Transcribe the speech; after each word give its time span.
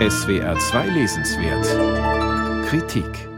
SWR 0.00 0.58
2 0.58 0.88
Lesenswert 0.88 2.66
Kritik 2.66 3.28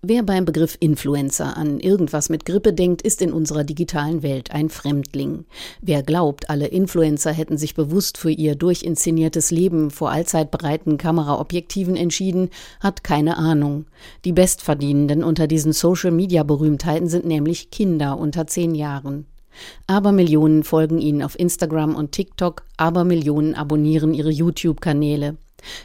Wer 0.00 0.22
beim 0.22 0.46
Begriff 0.46 0.78
Influencer 0.80 1.54
an 1.58 1.80
irgendwas 1.80 2.30
mit 2.30 2.46
Grippe 2.46 2.72
denkt, 2.72 3.02
ist 3.02 3.20
in 3.20 3.30
unserer 3.30 3.62
digitalen 3.62 4.22
Welt 4.22 4.52
ein 4.52 4.70
Fremdling. 4.70 5.44
Wer 5.82 6.02
glaubt, 6.02 6.48
alle 6.48 6.68
Influencer 6.68 7.30
hätten 7.30 7.58
sich 7.58 7.74
bewusst 7.74 8.16
für 8.16 8.30
ihr 8.30 8.54
durchinszeniertes 8.54 9.50
Leben 9.50 9.90
vor 9.90 10.10
allzeit 10.10 10.50
breiten 10.50 10.96
Kameraobjektiven 10.96 11.94
entschieden, 11.94 12.48
hat 12.80 13.04
keine 13.04 13.36
Ahnung. 13.36 13.84
Die 14.24 14.32
Bestverdienenden 14.32 15.22
unter 15.22 15.46
diesen 15.46 15.74
Social-Media-Berühmtheiten 15.74 17.08
sind 17.08 17.26
nämlich 17.26 17.70
Kinder 17.70 18.16
unter 18.16 18.46
zehn 18.46 18.74
Jahren. 18.74 19.26
Aber 19.86 20.12
Millionen 20.12 20.64
folgen 20.64 21.00
ihnen 21.00 21.22
auf 21.22 21.38
Instagram 21.38 21.94
und 21.94 22.12
TikTok, 22.12 22.62
aber 22.76 23.04
Millionen 23.04 23.54
abonnieren 23.54 24.14
ihre 24.14 24.30
YouTube-Kanäle. 24.30 25.36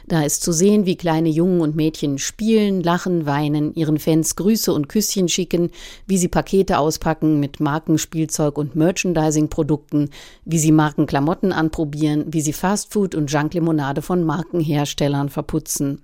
Da 0.06 0.22
ist 0.22 0.42
zu 0.42 0.52
sehen, 0.52 0.86
wie 0.86 0.96
kleine 0.96 1.28
Jungen 1.28 1.60
und 1.60 1.76
Mädchen 1.76 2.18
spielen, 2.18 2.82
lachen, 2.82 3.26
weinen, 3.26 3.74
ihren 3.74 3.98
Fans 3.98 4.36
Grüße 4.36 4.72
und 4.72 4.88
Küsschen 4.88 5.28
schicken, 5.28 5.70
wie 6.06 6.18
sie 6.18 6.28
Pakete 6.28 6.78
auspacken 6.78 7.40
mit 7.40 7.60
Markenspielzeug 7.60 8.58
und 8.58 8.76
Merchandising-Produkten, 8.76 10.10
wie 10.44 10.58
sie 10.58 10.72
Markenklamotten 10.72 11.52
anprobieren, 11.52 12.24
wie 12.28 12.40
sie 12.40 12.52
Fastfood 12.52 13.14
und 13.14 13.30
Junklimonade 13.30 14.02
von 14.02 14.24
Markenherstellern 14.24 15.28
verputzen. 15.28 16.02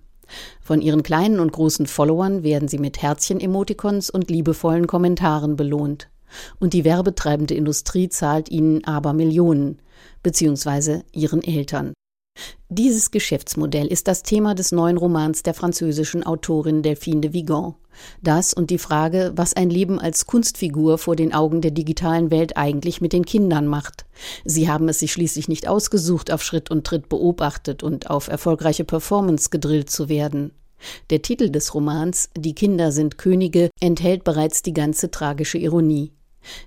Von 0.63 0.81
ihren 0.81 1.03
kleinen 1.03 1.41
und 1.41 1.53
großen 1.53 1.87
Followern 1.87 2.43
werden 2.43 2.69
sie 2.69 2.79
mit 2.79 3.03
Herzchen-Emoticons 3.03 4.09
und 4.09 4.31
liebevollen 4.31 4.87
Kommentaren 4.87 5.57
belohnt. 5.57 6.09
Und 6.59 6.73
die 6.73 6.85
werbetreibende 6.85 7.55
Industrie 7.55 8.09
zahlt 8.09 8.51
ihnen 8.51 8.85
aber 8.85 9.13
Millionen, 9.13 9.81
beziehungsweise 10.23 11.05
ihren 11.13 11.43
Eltern. 11.43 11.93
Dieses 12.69 13.11
Geschäftsmodell 13.11 13.87
ist 13.87 14.09
das 14.09 14.23
Thema 14.23 14.55
des 14.55 14.73
neuen 14.73 14.97
Romans 14.97 15.43
der 15.43 15.53
französischen 15.53 16.25
Autorin 16.25 16.83
Delphine 16.83 17.21
de 17.21 17.33
Vigan. 17.35 17.75
Das 18.23 18.55
und 18.55 18.71
die 18.71 18.79
Frage, 18.79 19.33
was 19.37 19.53
ein 19.53 19.69
Leben 19.69 20.01
als 20.01 20.27
Kunstfigur 20.27 20.97
vor 20.97 21.15
den 21.15 21.35
Augen 21.35 21.61
der 21.61 21.73
digitalen 21.73 22.31
Welt 22.31 22.57
eigentlich 22.57 23.03
mit 23.03 23.13
den 23.13 23.27
Kindern 23.27 23.67
macht. 23.67 24.07
Sie 24.47 24.71
haben 24.71 24.89
es 24.89 25.01
sich 25.01 25.13
schließlich 25.13 25.49
nicht 25.49 25.69
ausgesucht, 25.69 26.33
auf 26.33 26.43
Schritt 26.43 26.71
und 26.71 26.87
Tritt 26.87 27.11
beobachtet 27.11 27.83
und 27.83 28.09
auf 28.09 28.29
erfolgreiche 28.29 28.85
Performance 28.85 29.51
gedrillt 29.51 29.91
zu 29.91 30.09
werden. 30.09 30.53
Der 31.11 31.21
Titel 31.21 31.51
des 31.51 31.75
Romans 31.75 32.31
Die 32.37 32.55
Kinder 32.55 32.91
sind 32.91 33.19
Könige 33.19 33.69
enthält 33.81 34.25
bereits 34.25 34.63
die 34.63 34.73
ganze 34.73 35.11
tragische 35.11 35.59
Ironie. 35.59 36.13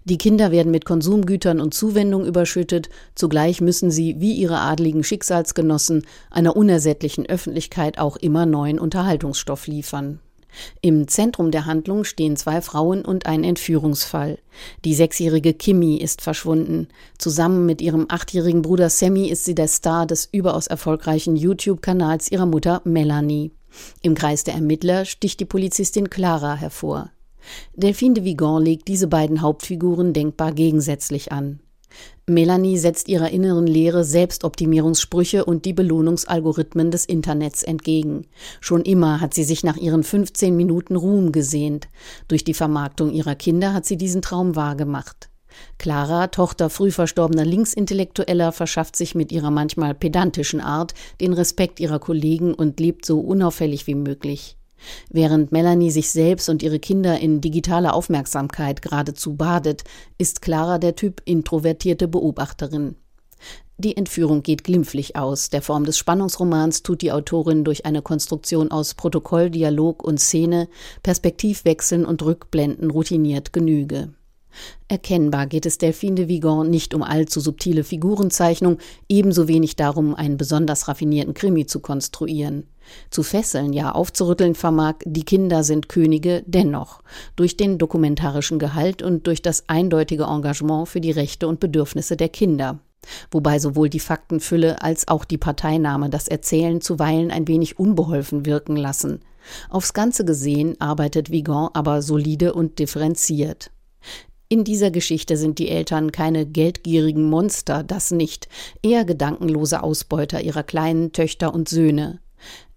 Die 0.03 0.17
Kinder 0.17 0.51
werden 0.51 0.71
mit 0.71 0.85
Konsumgütern 0.85 1.59
und 1.59 1.73
Zuwendung 1.73 2.25
überschüttet, 2.25 2.89
zugleich 3.15 3.61
müssen 3.61 3.91
sie, 3.91 4.15
wie 4.19 4.33
ihre 4.33 4.59
adligen 4.59 5.03
Schicksalsgenossen, 5.03 6.05
einer 6.31 6.55
unersättlichen 6.55 7.25
Öffentlichkeit 7.25 7.97
auch 7.97 8.17
immer 8.17 8.45
neuen 8.45 8.79
Unterhaltungsstoff 8.79 9.67
liefern. 9.67 10.19
Im 10.81 11.07
Zentrum 11.07 11.51
der 11.51 11.65
Handlung 11.65 12.03
stehen 12.03 12.37
zwei 12.37 12.61
Frauen 12.61 13.03
und 13.03 13.25
ein 13.25 13.43
Entführungsfall. 13.43 14.39
Die 14.83 14.93
sechsjährige 14.93 15.53
Kimi 15.53 15.97
ist 15.97 16.21
verschwunden. 16.21 16.87
Zusammen 17.17 17.65
mit 17.65 17.81
ihrem 17.81 18.05
achtjährigen 18.09 18.61
Bruder 18.61 18.89
Sammy 18.89 19.27
ist 19.27 19.45
sie 19.45 19.55
der 19.55 19.67
Star 19.67 20.05
des 20.05 20.29
überaus 20.31 20.67
erfolgreichen 20.67 21.35
YouTube-Kanals 21.35 22.31
ihrer 22.31 22.45
Mutter 22.45 22.81
Melanie. 22.85 23.51
Im 24.01 24.15
Kreis 24.15 24.43
der 24.43 24.53
Ermittler 24.53 25.05
sticht 25.05 25.39
die 25.39 25.45
Polizistin 25.45 26.09
Clara 26.09 26.55
hervor. 26.55 27.11
Delphine 27.75 28.15
de 28.15 28.23
Vigan 28.23 28.63
legt 28.63 28.87
diese 28.87 29.07
beiden 29.07 29.41
Hauptfiguren 29.41 30.13
denkbar 30.13 30.51
gegensätzlich 30.53 31.31
an. 31.31 31.59
Melanie 32.27 32.77
setzt 32.77 33.07
ihrer 33.07 33.29
inneren 33.29 33.67
Lehre 33.67 34.03
Selbstoptimierungssprüche 34.03 35.45
und 35.45 35.65
die 35.65 35.73
Belohnungsalgorithmen 35.73 36.89
des 36.89 37.05
Internets 37.05 37.61
entgegen. 37.63 38.25
Schon 38.59 38.81
immer 38.81 39.21
hat 39.21 39.33
sie 39.33 39.43
sich 39.43 39.63
nach 39.63 39.77
ihren 39.77 40.03
15 40.03 40.55
Minuten 40.55 40.95
Ruhm 40.95 41.31
gesehnt. 41.31 41.87
Durch 42.27 42.43
die 42.43 42.55
Vermarktung 42.55 43.11
ihrer 43.11 43.35
Kinder 43.35 43.73
hat 43.73 43.85
sie 43.85 43.97
diesen 43.97 44.21
Traum 44.21 44.55
wahrgemacht. 44.55 45.29
Clara, 45.77 46.27
Tochter 46.27 46.69
früh 46.69 46.91
verstorbener 46.91 47.45
Linksintellektueller, 47.45 48.51
verschafft 48.51 48.95
sich 48.95 49.15
mit 49.15 49.31
ihrer 49.31 49.51
manchmal 49.51 49.93
pedantischen 49.93 50.61
Art 50.61 50.93
den 51.21 51.31
Respekt 51.31 51.79
ihrer 51.79 51.99
Kollegen 51.99 52.53
und 52.53 52.79
lebt 52.79 53.05
so 53.05 53.19
unauffällig 53.19 53.87
wie 53.87 53.95
möglich. 53.95 54.57
Während 55.09 55.51
Melanie 55.51 55.91
sich 55.91 56.09
selbst 56.09 56.49
und 56.49 56.63
ihre 56.63 56.79
Kinder 56.79 57.19
in 57.19 57.41
digitaler 57.41 57.93
Aufmerksamkeit 57.93 58.81
geradezu 58.81 59.35
badet, 59.35 59.83
ist 60.17 60.41
Clara 60.41 60.77
der 60.77 60.95
Typ 60.95 61.21
introvertierte 61.25 62.07
Beobachterin. 62.07 62.95
Die 63.77 63.97
Entführung 63.97 64.41
geht 64.41 64.63
glimpflich 64.63 65.17
aus. 65.17 65.49
Der 65.49 65.61
Form 65.61 65.83
des 65.83 65.97
Spannungsromans 65.97 66.81
tut 66.81 67.01
die 67.01 67.11
Autorin 67.11 67.65
durch 67.65 67.85
eine 67.85 68.01
Konstruktion 68.01 68.71
aus 68.71 68.93
Protokoll, 68.93 69.49
Dialog 69.49 70.01
und 70.01 70.19
Szene, 70.19 70.69
Perspektivwechseln 71.03 72.05
und 72.05 72.23
Rückblenden 72.23 72.89
routiniert 72.89 73.51
Genüge. 73.51 74.14
Erkennbar 74.87 75.47
geht 75.47 75.65
es 75.65 75.77
Delphine 75.77 76.15
de 76.15 76.27
Vigan 76.27 76.69
nicht 76.69 76.93
um 76.93 77.03
allzu 77.03 77.39
subtile 77.39 77.83
Figurenzeichnung, 77.83 78.77
ebenso 79.09 79.47
wenig 79.47 79.75
darum, 79.75 80.15
einen 80.15 80.37
besonders 80.37 80.87
raffinierten 80.87 81.33
Krimi 81.33 81.65
zu 81.65 81.79
konstruieren. 81.79 82.67
Zu 83.09 83.23
fesseln, 83.23 83.73
ja 83.73 83.91
aufzurütteln 83.91 84.55
vermag, 84.55 84.95
die 85.05 85.23
Kinder 85.23 85.63
sind 85.63 85.89
Könige 85.89 86.43
dennoch, 86.45 87.01
durch 87.35 87.57
den 87.57 87.77
dokumentarischen 87.77 88.59
Gehalt 88.59 89.01
und 89.01 89.27
durch 89.27 89.41
das 89.41 89.67
eindeutige 89.67 90.25
Engagement 90.25 90.87
für 90.87 91.01
die 91.01 91.11
Rechte 91.11 91.47
und 91.47 91.59
Bedürfnisse 91.59 92.15
der 92.15 92.29
Kinder. 92.29 92.79
Wobei 93.31 93.59
sowohl 93.59 93.89
die 93.89 93.99
Faktenfülle 93.99 94.81
als 94.81 95.07
auch 95.07 95.25
die 95.25 95.37
Parteinahme 95.37 96.09
das 96.09 96.27
Erzählen 96.27 96.81
zuweilen 96.81 97.31
ein 97.31 97.47
wenig 97.47 97.79
unbeholfen 97.79 98.45
wirken 98.45 98.75
lassen. 98.75 99.19
Aufs 99.69 99.93
Ganze 99.93 100.25
gesehen 100.25 100.79
arbeitet 100.79 101.29
Vigan 101.29 101.69
aber 101.73 102.01
solide 102.01 102.53
und 102.53 102.79
differenziert. 102.79 103.71
In 104.47 104.63
dieser 104.63 104.91
Geschichte 104.91 105.37
sind 105.37 105.57
die 105.57 105.69
Eltern 105.69 106.11
keine 106.11 106.45
geldgierigen 106.45 107.27
Monster, 107.29 107.81
das 107.81 108.11
nicht, 108.11 108.47
eher 108.83 109.03
gedankenlose 109.03 109.81
Ausbeuter 109.81 110.41
ihrer 110.41 110.61
kleinen 110.61 111.11
Töchter 111.13 111.51
und 111.51 111.67
Söhne. 111.67 112.19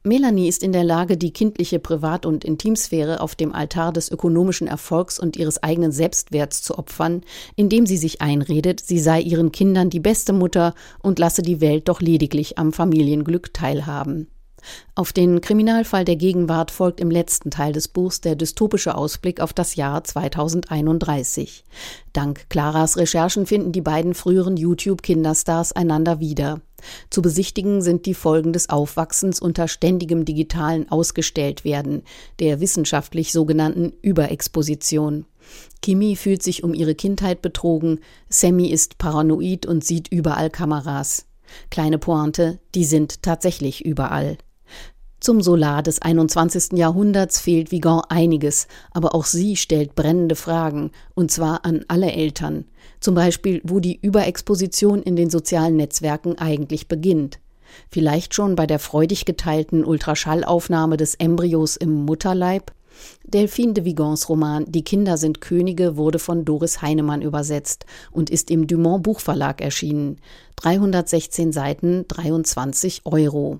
Melanie 0.02 0.48
ist 0.48 0.62
in 0.62 0.72
der 0.72 0.84
Lage, 0.84 1.18
die 1.18 1.32
kindliche 1.32 1.78
Privat- 1.78 2.24
und 2.24 2.42
Intimsphäre 2.42 3.20
auf 3.20 3.34
dem 3.34 3.52
Altar 3.52 3.92
des 3.92 4.10
ökonomischen 4.10 4.66
Erfolgs 4.66 5.18
und 5.18 5.36
ihres 5.36 5.62
eigenen 5.62 5.92
Selbstwerts 5.92 6.62
zu 6.62 6.78
opfern, 6.78 7.22
indem 7.56 7.84
sie 7.84 7.98
sich 7.98 8.22
einredet, 8.22 8.80
sie 8.80 8.98
sei 8.98 9.20
ihren 9.20 9.52
Kindern 9.52 9.90
die 9.90 10.00
beste 10.00 10.32
Mutter 10.32 10.74
und 11.02 11.18
lasse 11.18 11.42
die 11.42 11.60
Welt 11.60 11.88
doch 11.88 12.00
lediglich 12.00 12.56
am 12.56 12.72
Familienglück 12.72 13.52
teilhaben. 13.52 14.28
Auf 14.94 15.12
den 15.12 15.40
Kriminalfall 15.40 16.04
der 16.04 16.16
Gegenwart 16.16 16.70
folgt 16.70 17.00
im 17.00 17.10
letzten 17.10 17.50
Teil 17.50 17.72
des 17.72 17.88
Buchs 17.88 18.20
der 18.20 18.36
dystopische 18.36 18.94
Ausblick 18.94 19.40
auf 19.40 19.52
das 19.52 19.76
Jahr 19.76 20.02
2031. 20.02 21.64
Dank 22.12 22.48
Claras 22.50 22.96
Recherchen 22.96 23.46
finden 23.46 23.72
die 23.72 23.80
beiden 23.80 24.14
früheren 24.14 24.56
YouTube-Kinderstars 24.56 25.72
einander 25.72 26.20
wieder. 26.20 26.60
Zu 27.10 27.22
besichtigen 27.22 27.82
sind 27.82 28.06
die 28.06 28.14
Folgen 28.14 28.52
des 28.52 28.68
Aufwachsens 28.70 29.40
unter 29.40 29.68
ständigem 29.68 30.24
digitalen 30.24 30.90
Ausgestelltwerden, 30.90 32.02
der 32.40 32.60
wissenschaftlich 32.60 33.32
sogenannten 33.32 33.92
Überexposition. 34.02 35.26
Kimi 35.80 36.16
fühlt 36.16 36.42
sich 36.42 36.64
um 36.64 36.74
ihre 36.74 36.94
Kindheit 36.94 37.42
betrogen, 37.42 38.00
Sammy 38.28 38.68
ist 38.68 38.98
paranoid 38.98 39.66
und 39.66 39.84
sieht 39.84 40.08
überall 40.08 40.50
Kameras. 40.50 41.26
Kleine 41.70 41.98
Pointe, 41.98 42.58
die 42.74 42.84
sind 42.84 43.22
tatsächlich 43.22 43.84
überall. 43.84 44.36
Zum 45.20 45.42
Solar 45.42 45.82
des 45.82 46.00
21. 46.00 46.78
Jahrhunderts 46.78 47.40
fehlt 47.40 47.72
Vigan 47.72 48.02
einiges, 48.08 48.68
aber 48.92 49.16
auch 49.16 49.24
sie 49.24 49.56
stellt 49.56 49.96
brennende 49.96 50.36
Fragen, 50.36 50.92
und 51.14 51.32
zwar 51.32 51.64
an 51.64 51.84
alle 51.88 52.12
Eltern. 52.12 52.66
Zum 53.00 53.16
Beispiel, 53.16 53.60
wo 53.64 53.80
die 53.80 53.98
Überexposition 54.00 55.02
in 55.02 55.16
den 55.16 55.28
sozialen 55.28 55.76
Netzwerken 55.76 56.38
eigentlich 56.38 56.86
beginnt. 56.86 57.40
Vielleicht 57.90 58.32
schon 58.32 58.54
bei 58.54 58.66
der 58.66 58.78
freudig 58.78 59.24
geteilten 59.24 59.84
Ultraschallaufnahme 59.84 60.96
des 60.96 61.16
Embryos 61.16 61.76
im 61.76 62.04
Mutterleib? 62.04 62.72
Delphine 63.24 63.72
de 63.72 63.84
Vigans 63.84 64.28
Roman 64.28 64.64
Die 64.68 64.82
Kinder 64.82 65.16
sind 65.16 65.40
Könige 65.40 65.96
wurde 65.96 66.18
von 66.18 66.44
Doris 66.44 66.80
Heinemann 66.80 67.22
übersetzt 67.22 67.86
und 68.10 68.30
ist 68.30 68.50
im 68.50 68.66
Dumont 68.66 69.02
Buchverlag 69.02 69.60
erschienen. 69.60 70.18
316 70.56 71.52
Seiten, 71.52 72.06
23 72.08 73.02
Euro. 73.04 73.56